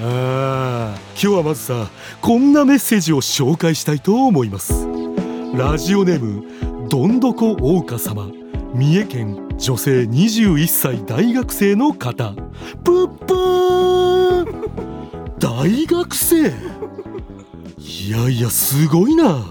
[0.00, 1.90] あ今日はまずさ
[2.20, 4.86] こんなメッセージを紹介したいと思います。
[5.54, 8.30] ラジオネームどんどこ大岡様。
[8.74, 12.32] 三重県女性21歳大学生の方。
[12.84, 15.38] プップー。
[15.38, 16.52] 大学生。
[17.78, 19.44] いやいやすごいな。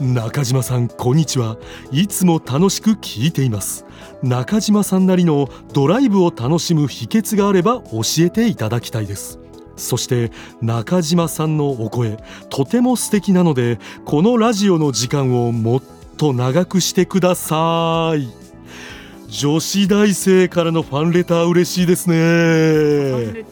[0.00, 1.56] 中島さんこんにちは。
[1.90, 3.86] いつも楽しく聞いています。
[4.22, 9.38] 中島さんなりのドライブを楽しむ秘訣があれば教えていただきたいです。
[9.76, 15.82] そして中島さんのお声とても素敵なのでこのラジオの時間をもっ
[16.16, 18.28] と長くしてください。
[19.28, 23.44] 女子大生からのファンレター嬉しいですね。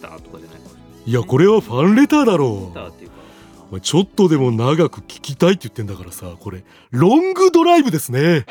[1.04, 2.72] いやこれはファンレターだろ
[3.72, 3.80] う。
[3.80, 8.46] ちょっとでも長く聞きたいって言ってんだからさこれロングドライブですね。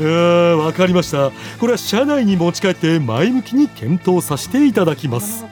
[0.00, 1.30] わかりました。
[1.58, 5.44] これは車内に持ち帰って前向きに検討させていただきます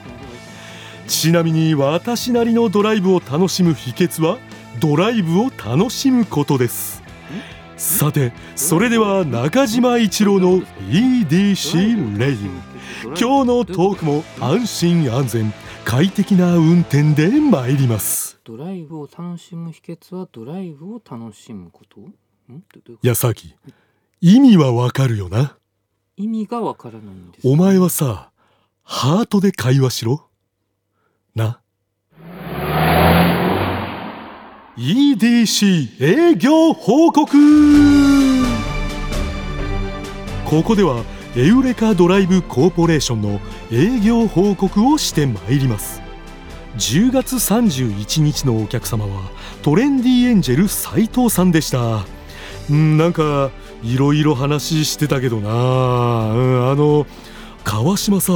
[1.11, 4.39] ちなみに私なりのドライブを楽しむ秘訣は
[4.79, 7.03] ドライブを楽しむことです。
[7.75, 12.49] さてそれでは中島一郎の EDC レイディ
[13.07, 18.39] 今日のトークも安心安全快適な運転で参ります。
[18.45, 21.99] ドライブを楽しむ秘訣はドライブを楽しむこと？
[21.99, 22.05] ん？
[22.05, 22.13] どど
[22.49, 22.91] ういうこと？
[22.93, 23.53] いやさき
[24.21, 25.57] 意味はわかるよな。
[26.15, 27.47] 意味がわからないんです。
[27.47, 28.31] お前はさ
[28.83, 30.29] ハートで会話しろ
[31.35, 31.61] な。
[34.77, 37.37] EDC 営業報告。
[40.45, 41.03] ここでは
[41.35, 43.39] エウレカドライブコーポレーションの
[43.71, 46.01] 営業報告をしてまいります。
[46.77, 49.29] 10月31日のお客様は
[49.61, 52.05] トレンディエンジェル斉藤さんでした。
[52.73, 53.51] んなんか
[53.83, 57.05] いろいろ話してたけどな、うん、あの
[57.63, 58.33] 川島さ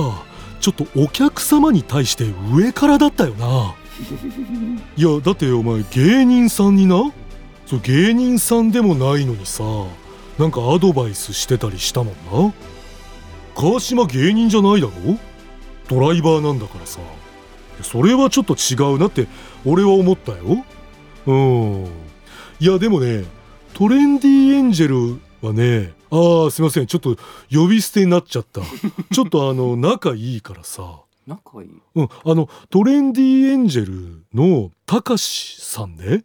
[0.65, 3.75] ちょっとお客様に対して上からだったよな。
[4.97, 7.11] いやだってお前芸人さんにな。
[7.67, 9.63] そう芸人さんでもないのにさ
[10.39, 12.53] なんかアドバイスしてたりしたもんな。
[13.55, 15.19] 川島芸人じゃないだろ？
[15.87, 16.99] ドライバーなんだからさ。
[17.83, 19.27] それはちょっと違うなって
[19.65, 20.65] 俺は思ったよ。
[21.27, 21.83] うん。
[22.59, 23.23] いやでもね
[23.75, 26.87] トレンディエンジェルはねああすいません。
[26.87, 27.17] ちょっと
[27.51, 28.61] 呼び捨てになっちゃった。
[29.13, 31.01] ちょっとあの仲いいからさ。
[31.27, 31.69] 仲いい？
[31.95, 36.23] うん、あのトレンディエンジェルのたかしさんね。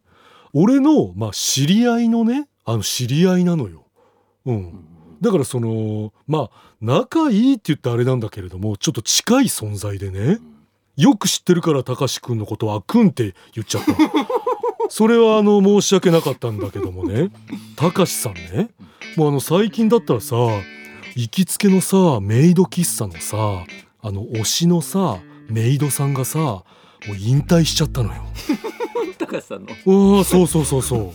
[0.53, 3.85] 俺の、まあ、知り合いのねあの知り合いなのよ。
[4.45, 4.85] う、うんん
[5.21, 10.39] だからそのまあ仲いいって言ってあれなんだけれどもちょっと近い存在でね
[10.97, 13.95] よく知ってるからたかしくんのことは「くん」って言っちゃった。
[14.89, 17.31] それはあの申し訳なかったんだけどもね
[17.77, 18.71] たかしさんね
[19.17, 20.37] もうあの最近だったらさ
[21.17, 23.65] 行きつけのさメイド喫茶のさ
[24.03, 26.65] あの推しのさメイドさんがさも
[27.13, 28.23] う引退しちゃったのよ。
[29.19, 31.13] 高橋さんのうわそうそうそうそう。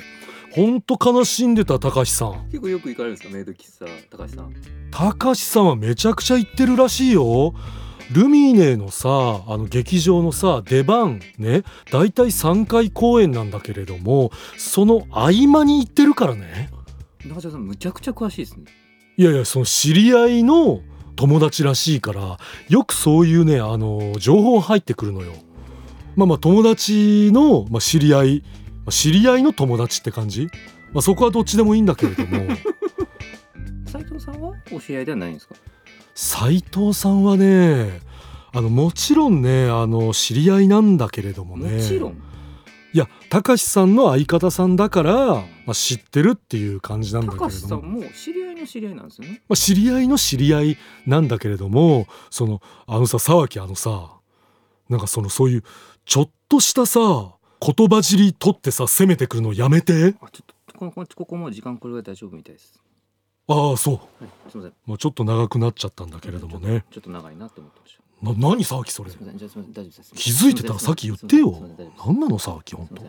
[0.51, 2.45] ほんと悲しんでた高橋さん。
[2.47, 3.33] 結構よく行かれるんですか？
[3.33, 4.53] メイド喫茶高橋さん
[4.91, 7.53] 高橋さんはめちゃくちゃ行ってるらしいよ。
[8.11, 16.69] ルミネのさあの劇場のさ出番ねだいたい3回公演なんだけれどもその合間に行ってるからね
[17.27, 18.65] 中島さんむちゃくちゃ詳しいですね。
[19.17, 20.81] いやいやその知り合いの
[21.15, 22.37] 友達らしいから
[22.67, 25.33] よくそういうねあの情報入ってくるのよ。
[26.15, 28.43] まあまあ友達の、まあ、知り合い、
[28.85, 30.47] まあ知り合いの友達って感じ、
[30.93, 32.45] まあ、そこはどっちでもいいんだけれども。
[33.87, 35.55] 斉藤さんはお知り合いではないんですか？
[36.13, 37.99] 斉藤さんはね
[38.53, 41.77] あのもちろんねあの知り合いなんだけれどもね。
[41.77, 42.21] もちろん
[42.95, 47.61] いや高橋さんの相方さんだから、まあ、知ってるっていう感じなんだけ高れども。
[47.61, 49.41] 橋さんも知り合いの知り合いなんですよね。
[49.49, 54.13] まあ、知り合いの知り合いなんだけれどもそのあのさ沢木あのさ
[54.87, 55.63] なんかそのそういう
[56.05, 60.15] ちょっとしたさ言葉尻取ってさ攻めてくるのやめて。
[60.21, 62.81] あちょっとここここもう時間これぐらい大丈夫みたいです。
[63.49, 63.95] ああそう。
[63.95, 64.73] はいすみません。
[64.85, 66.85] もうちょっと長くなっちゃったんだけれどもね。
[66.91, 69.11] ちょっと長いなって思ってましたな何沢木それ。
[70.15, 70.73] 気づいてた？
[70.73, 71.61] らさっき言ってよ。
[72.05, 73.03] 何なの沢木本当。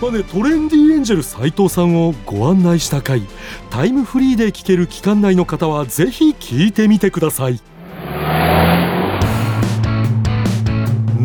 [0.00, 3.22] ままあねトレンディエンジェル斉藤さんをご案内した回
[3.70, 7.60] タイムフリーで聞ける期間内の方はぜひ聞いてみてください。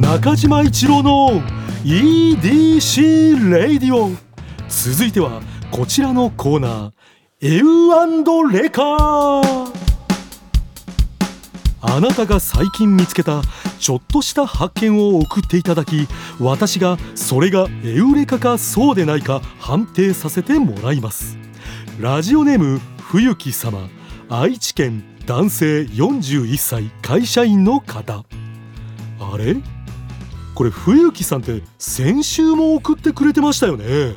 [0.01, 1.41] 中島一郎の
[1.83, 4.09] EDC レイディオ
[4.67, 6.91] 続いてはこちらのコーナー。
[7.43, 8.81] エウレカ
[11.81, 13.41] あなたが最近見つけた
[13.79, 16.07] ちょっとした発見を送っていただき
[16.39, 21.37] 私がそれがエウレカかそうでないか判定させてもらいます。
[21.99, 23.89] ラジオネーム冬木様
[24.29, 28.23] 愛知県男性41歳会社員の方。
[29.19, 29.57] あれ？
[30.55, 34.15] これ冬木さんって先週も送ってくれてましたよね。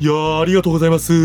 [0.00, 1.12] いやーありがとうございます。
[1.12, 1.18] い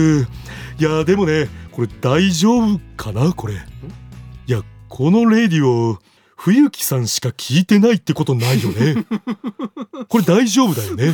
[0.83, 3.53] やーでもねこれ大丈夫かなこれ。
[3.53, 6.00] いやこのレディオ
[6.36, 9.06] 冬木さんしか聞いてないってことないよね。
[10.09, 11.13] これ大丈夫だよね。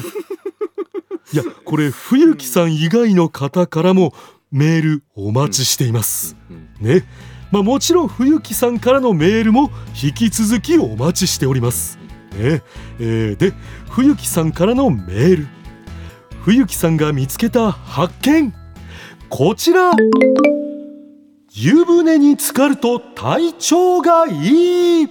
[1.34, 4.14] いやこれ冬木さん以外の方からも
[4.52, 7.04] メールお待ちしています、うんね。
[7.52, 12.00] まあもちろん冬木さんからのメールも引き続きお待ちしております。
[12.38, 12.64] ね。
[13.00, 13.54] えーで
[13.90, 15.48] 冬木さんからのメール。
[16.44, 18.54] 冬木さんが見つけた発見。
[19.30, 19.92] こちら
[21.58, 25.06] 湯船に浸かると体調がいい。
[25.06, 25.10] う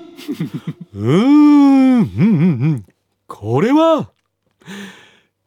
[0.94, 2.05] ーんうんうんう
[2.75, 2.85] ん。
[3.26, 4.11] これは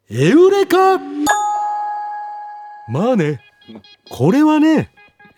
[0.10, 0.98] エウレカ。
[2.90, 3.42] まあね
[4.10, 4.90] これはね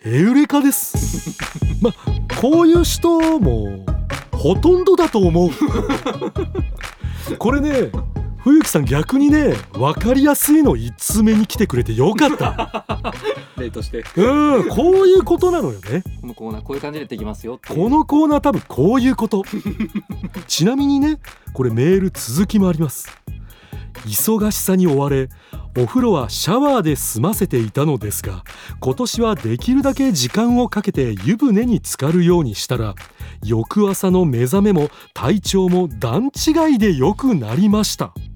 [0.06, 1.38] エウレカです。
[1.82, 1.94] まあ
[2.40, 3.86] こういう人も
[4.32, 5.50] ほとんどだと思う。
[7.38, 7.92] これね
[8.42, 13.14] 冬木さん逆にね分かりやすいの1つ目に来てくれてよかった。
[13.58, 14.04] 例として。
[14.16, 16.04] うんこういうことなのよね。
[16.22, 19.44] このコーナーこういう感じでできますよこのコーナー多分こういうこと。
[20.48, 21.20] ちなみにね
[21.54, 23.10] これメール続きもあります。
[24.06, 25.30] 忙しさに追われ
[25.78, 28.44] お風呂はシャワーで済ませていたのですが
[28.80, 32.96] 今年はできるだけ時間をかけて湯船に浸かるようにしたら
[33.44, 38.14] 翌朝の目覚めも体調も段違いで良くなりました。
[38.16, 38.29] うん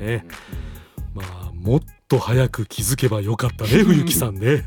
[0.00, 0.26] ね。
[1.14, 4.64] まあもっと早く気づけばよかったね冬木さんね。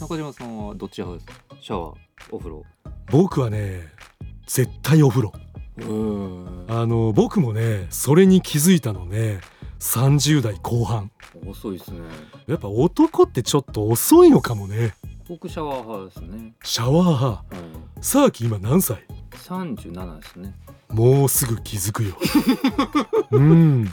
[0.00, 1.56] 中島さんはどっち派ですか？
[1.60, 1.96] シャワー
[2.30, 2.64] お風呂。
[3.10, 3.82] 僕はね
[4.46, 5.32] 絶対お風呂。
[5.78, 6.64] うん。
[6.68, 9.40] あの僕もねそれに気づいたのね
[9.78, 11.10] 30代後半
[11.46, 12.00] 遅いですね。
[12.46, 14.94] やっぱ男ってちょっと遅いのかもね。
[15.28, 16.52] 僕シャワー派ですね。
[16.62, 17.26] シャワー派。
[17.26, 17.46] はい
[18.02, 20.54] さあき今何歳？37ですね
[20.96, 22.16] もうすぐ気づくよ。
[23.30, 23.84] うん。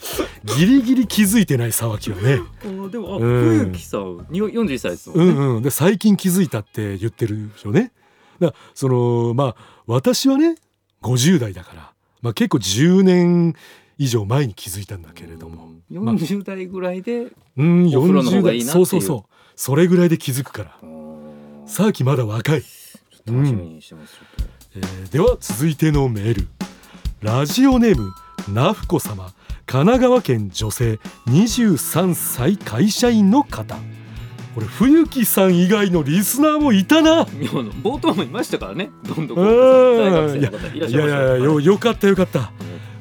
[0.46, 2.40] ギリギリ気づいてない沢木はね。
[2.64, 3.20] あでもあうん。
[3.20, 5.34] 冬木さんに41歳ですもうんね。
[5.34, 5.64] んうん。
[5.64, 7.92] で最近気づいたって言ってるよね。
[8.40, 10.56] だからそのまあ私はね
[11.02, 11.92] 50代だから、
[12.22, 13.54] まあ、結構10年
[13.98, 15.74] 以上前に気づいたんだけれども。
[15.92, 16.06] うん。
[16.06, 17.28] まあ40代ぐらいで
[17.58, 19.34] うんお風呂の方40代そうそうそう。
[19.58, 20.78] それぐらいで気づくから。
[21.66, 22.64] ささあきまだ若い、
[23.26, 26.48] 楽しみにしてます、ちょっえーでは続いてのメール
[27.24, 28.14] ラジオネーム
[28.54, 29.32] なふこ様。
[29.66, 33.78] 神奈川県女性23歳会社員の方。
[34.54, 37.24] これ冬木さん以外のリスナーもいたな。
[37.24, 38.90] 冒頭もいましたからね。
[39.04, 42.52] どんどんうん大学生の方いらっいやいしゃいましたやいやよよかったよかった。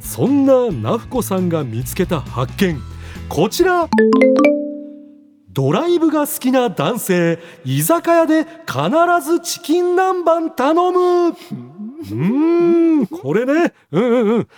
[0.01, 2.81] そんななふこさんが見つけた発見。
[3.29, 3.89] こちら。
[5.51, 8.81] ドライブが好きな男性居酒屋で必
[9.23, 11.37] ずチキン南蛮頼む
[12.03, 13.73] うーんこれね。
[13.91, 14.49] うんうんうん。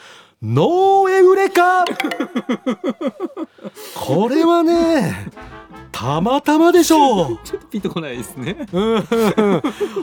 [0.43, 1.85] ノーエウレカ
[3.95, 5.31] これはね
[5.91, 7.39] たまたまでしょう。
[7.45, 8.67] ちょっとピンとこないですね。
[8.73, 9.05] うん。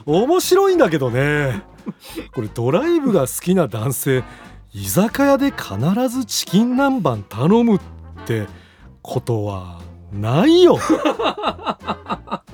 [0.05, 1.61] 面白いんだけどね。
[2.33, 4.23] これドライブが好きな男性
[4.73, 5.75] 居酒屋で必
[6.09, 7.79] ずチキン南蛮頼むっ
[8.25, 8.47] て
[9.01, 9.81] ことは
[10.11, 10.77] ないよ、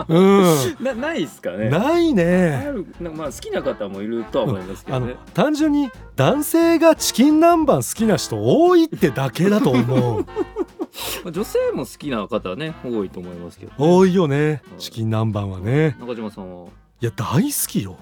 [0.10, 0.44] うん、
[0.80, 1.70] な ないですかね。
[1.70, 2.74] ないあね
[3.14, 10.26] まあ好きな方もいるとは思いますけあのどね単純に男性がチキン南蛮好きな人多いってだけだと思う。
[11.24, 15.96] まあ女性も好きな方はね多いと思いますけど、多いよねチキン南蛮はね。
[16.00, 16.70] 中島さんは？
[17.02, 17.98] いや大好きよ。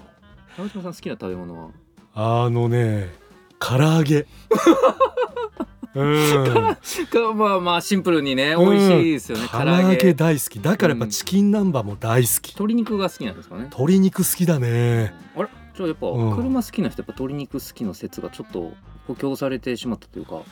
[0.56, 1.70] 中島さん好きな食べ物は？
[2.14, 3.12] あのね
[3.58, 4.26] 唐揚げ
[5.96, 6.76] うん。
[7.06, 18.72] かまあまあシンプルにね美味しいですよね、唐揚げげ大好きだからやっぱチキン南蛮も大好き、鶏肉が好きなんですかね鶏肉好きだねあれじゃあやっぱうん車好きな人やっぱ鶏肉好きの説がちょっと
[19.06, 20.42] 補強されてしまったというか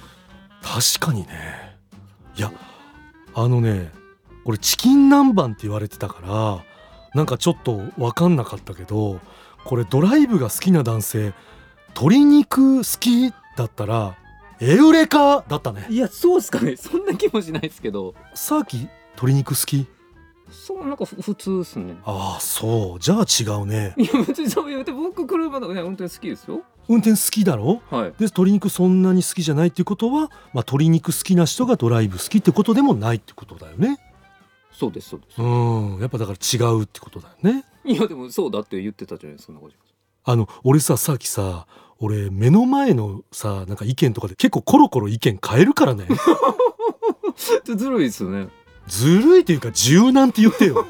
[0.62, 1.78] 確かにね
[2.36, 2.52] いや
[3.34, 3.90] あのね
[4.44, 6.64] これチキン南蛮って言われてたから
[7.14, 9.20] なんかちょっと分かんなかったけど
[9.64, 11.32] これドライブが好きな男性
[11.94, 14.16] 鶏肉好きだったら
[14.64, 15.86] エウレカだったね。
[15.90, 16.76] いやそうっすかね。
[16.80, 18.14] そんな気もしないですけど。
[18.34, 19.86] さっき鶏肉好き？
[20.50, 21.96] そうなんかふ普通っすね。
[22.04, 23.00] ああそう。
[23.00, 23.94] じゃあ違うね。
[23.96, 26.62] いや別にそう言うて僕車とかね本当に好きですよ。
[26.88, 27.80] 運転好きだろ？
[27.90, 28.10] はい。
[28.10, 33.98] で鶏肉そんなに好きじゃないっていうことは、まあ、鶏肉好きな人がドライブ好きってことでもないってことだよね。
[34.72, 35.44] そうですそうです、う
[35.96, 35.98] ん。
[36.00, 37.64] やっぱだから違うってことだよね。
[37.84, 39.54] いやでもそうだって言ってたじゃないですか
[40.26, 41.66] あの俺ささっきさ
[42.00, 46.06] 俺目の前のさなんか意見とかで結構コロコロ意見変えるからね。
[47.64, 48.48] ずるいですよね。
[48.86, 50.86] ずるいっていうか柔軟って言ってよ。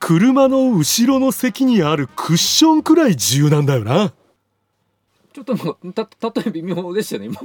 [0.00, 4.12] 車の後ろの席にあるクッションくらい柔軟だよな。
[5.32, 7.40] ちょっとなんかた例え微妙でしたね今。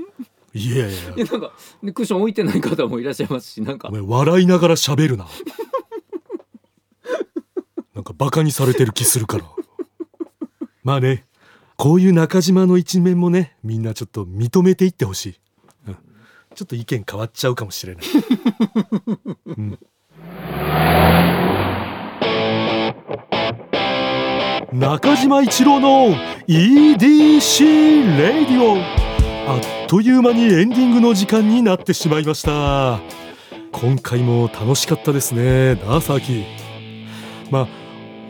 [0.53, 1.25] いやいやいや。
[1.25, 3.89] なんかねクッション置いてない方もいらっしゃいますしなんか。
[3.89, 5.27] お前笑いながら喋るな。
[7.93, 9.45] なんかバカにされてる気するから。
[10.83, 11.25] まあね
[11.79, 15.39] こういう中島の一面もねみんなちょっと認めていってほしい、
[15.87, 15.97] うん、
[16.53, 18.03] ちょっと意見変わっちゃうかもしれない、
[19.45, 19.79] うん、
[24.77, 26.17] 中島一郎の
[26.49, 27.63] EDC
[28.17, 28.75] レディオ
[29.49, 32.99] あっという間にエンディングの時間になってしまいました。
[33.71, 36.43] 今回も楽しかったですねなあサーキ
[37.49, 37.67] まあ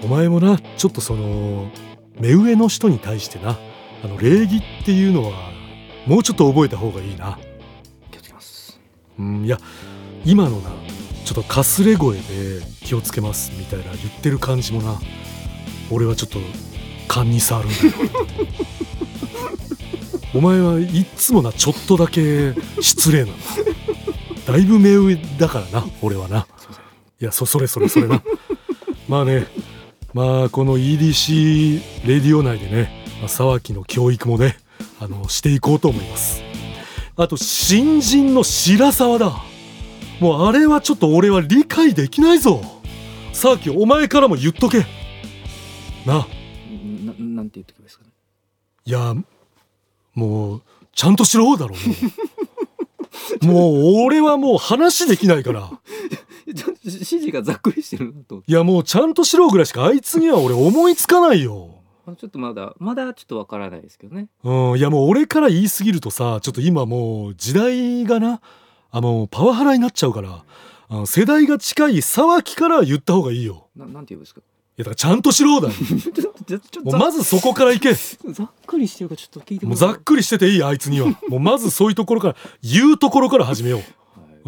[0.04, 1.72] お前もなちょっとその
[2.20, 3.58] 目上の人に対してな。
[4.04, 5.52] あの礼儀っていうのは
[6.06, 7.38] もうちょっと覚えた方がいいな。
[8.12, 8.80] 気をつけます。
[9.18, 9.58] うんいや
[10.26, 10.70] 今のな
[11.26, 12.24] ちょっとかすれ声で
[12.82, 15.00] 気をつけますみたいな言ってる感じもな。
[15.92, 16.40] 俺はちょっと
[17.08, 17.94] 勘に触るんだよ。
[20.36, 23.34] お前はいっつもなちょっとだけ失礼なの
[24.46, 24.58] だ。
[24.58, 26.48] いぶ目上だからな俺はな。
[27.22, 28.22] いやそそれそれそれな。
[29.08, 29.48] まあね
[30.14, 34.58] まあこの EDC レディオ内でね、まあ、沢木の教育もね
[35.00, 36.42] あのしていこうと思います。
[37.16, 39.34] あと新人の白沢だ。
[40.20, 42.62] もうあれはちょっと俺は理解できないぞ。
[43.34, 44.86] 沢木お前からも言っとけ。
[46.06, 46.14] な。
[46.16, 46.26] な
[47.18, 48.10] なんて言ってけばいいですかね？
[48.86, 49.16] いや
[50.16, 50.62] もう
[50.94, 51.76] ちゃんとしろだろ
[53.42, 53.46] う。
[53.46, 55.70] もう俺はもう話できないから
[56.96, 58.44] 指示がざっくりしてるなと。
[58.46, 61.76] いやもうちゃんとしろぐらいしかあいつには俺思いつかないよ。
[62.08, 64.28] あちょっとまだまだちょっとわからないですけどね。
[64.44, 68.42] うんいやもう俺から言い過ぎるとさちょっと今もう時代がな。
[68.92, 70.44] あもうパワハラになっちゃうから。
[70.92, 73.68] あの世代が近い沢木から言った方がいいよ。
[73.76, 74.42] ななんて言うんですか？
[74.42, 75.68] いやだからちゃんとしろだ
[76.84, 77.94] もうまずそこから行け。
[77.94, 81.08] ざっくりしてるかちょっと聞いてもうざっくりしてていいあいつには。
[81.28, 83.80] もうまずそういうところから言うところから始めよう。
[83.80, 83.90] はい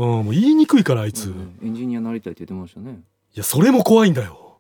[0.02, 3.02] うんもう言いにくいからあいつ、いエンジニアになりたいって言ってましたね。
[3.36, 4.60] やそれも怖いんだよ。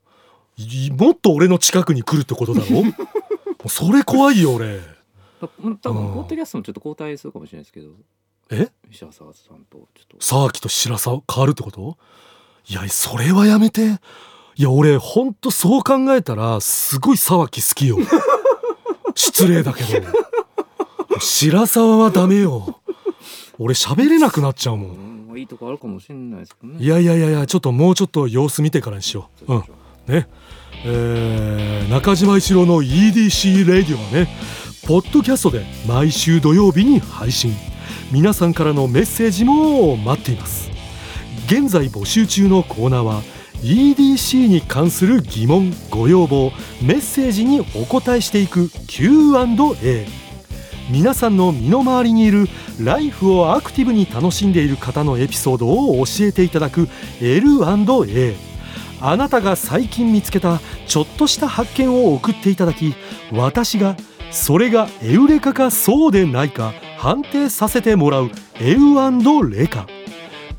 [0.57, 2.83] いもっと俺の近くに来るってことだろ？
[2.83, 2.91] も
[3.65, 4.79] うそれ怖いよ俺。
[5.39, 5.61] た多
[5.93, 6.13] 分うん。
[6.13, 7.89] ポッドキャストもちょっと交代するかもしれないですけど。
[8.51, 8.69] え？
[8.91, 9.33] 石沢さんと
[9.95, 10.17] ちょっと。
[10.19, 11.97] 沢木と白沢変わるってこと？
[12.67, 13.99] いやそれはやめて。
[14.55, 17.97] いや俺ほんとそう考えたらすごい沢木好きよ。
[19.15, 20.07] 失礼だけど。
[21.19, 22.79] 白沢はダメよ。
[23.57, 26.83] 俺喋れなくなっちゃうもんうんまあいいとこあるかもしれないですけどね。
[26.83, 29.53] いやいやいやいやちょっともうちょっと様子見てからにしよう。
[29.53, 29.63] うん。
[30.07, 30.27] ね。
[30.83, 34.27] えー中島一郎の EDC レディオはね
[34.87, 37.53] ポッドキャストで毎週土曜日に配信。
[38.11, 40.69] 皆さんからのメッセージも待っています。
[41.45, 43.21] 現在募集中のコーナーは
[43.61, 50.07] EDC に関する疑問ご要望メッセージにお答えしていく Q&A
[50.91, 56.89] 皆さんの身の回りにいるライフをアクティブに楽しんでいる方のエピソードを教えていただく
[57.21, 58.35] L&A
[58.99, 62.93] あなたが最近見つけたちょっとした発見を送っていただき
[63.31, 63.95] 私が
[64.31, 68.29] それがエウレカかそうでないか判定させてもらう
[68.59, 69.87] エウレカ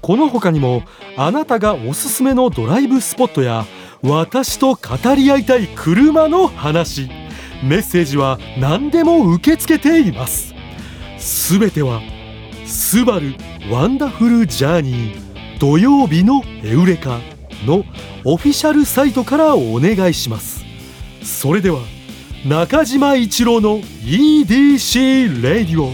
[0.01, 0.83] この他にも
[1.17, 3.67] あなたがおすすめのドライブスポットや
[4.03, 7.22] 私と語り合いたい車の話。
[7.63, 10.55] メッセージは何でも受け付けています。
[11.19, 12.01] すべては
[12.67, 13.35] 「スバル
[13.71, 17.21] ワンダフルジャーニー土曜日のエウレカ」
[17.65, 17.85] の
[18.25, 20.65] オフィシャルサイトからお願いします。
[21.23, 21.81] それでは
[22.45, 25.93] 中島一郎の EDC レディオ。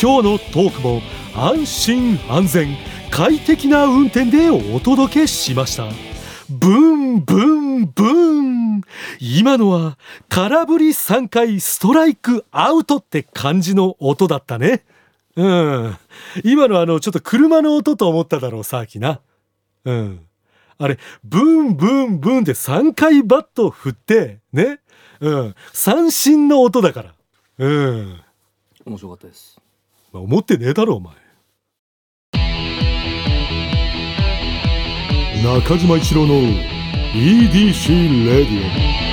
[0.00, 1.02] 今日のトークも
[1.34, 2.76] 安心安全
[3.10, 6.09] 快適な運転でお届けしました。
[6.50, 8.80] ブンブンブン。
[9.20, 14.84] 今のは空振り3回ストライクアウトって感じの音だったね。
[15.36, 15.96] うん。
[16.42, 19.20] 今のあのちょっと車の音と思っただろうさっきな。
[19.84, 20.26] うん。
[20.78, 24.80] あれブンブンブンで3回バット振ってね。
[25.20, 25.54] うん。
[25.72, 27.14] 三振の音だから。
[27.58, 28.20] うん。
[28.86, 29.60] 面白かったです。
[30.12, 31.14] まあ思ってねえだろお前
[35.42, 36.34] 中島一郎の
[37.14, 39.09] EDC レディオ